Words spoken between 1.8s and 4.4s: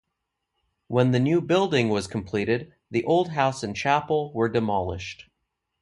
was completed, the old house and chapel